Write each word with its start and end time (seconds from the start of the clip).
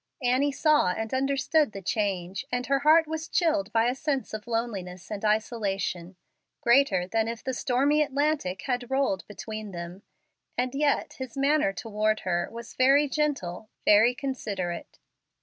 Annie 0.23 0.51
saw 0.51 0.87
and 0.87 1.13
understood 1.13 1.73
the 1.73 1.81
change, 1.83 2.43
and 2.51 2.65
her 2.65 2.79
heart 2.79 3.05
was 3.05 3.27
chilled 3.27 3.71
by 3.71 3.85
a 3.85 3.93
sense 3.93 4.33
of 4.33 4.47
loneliness 4.47 5.11
and 5.11 5.23
isolation 5.23 6.15
greater 6.59 7.05
than 7.05 7.27
if 7.27 7.43
the 7.43 7.53
stormy 7.53 8.01
Atlantic 8.01 8.63
had 8.63 8.89
rolled 8.89 9.27
between 9.27 9.73
them. 9.73 10.01
And 10.57 10.73
yet 10.73 11.13
his 11.19 11.37
manner 11.37 11.71
toward 11.71 12.21
her 12.21 12.49
was 12.51 12.73
very 12.73 13.07
gentle, 13.07 13.69
very 13.85 14.15
considerate. 14.15 14.97